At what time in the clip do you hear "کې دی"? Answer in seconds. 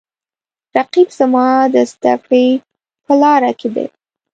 3.59-3.87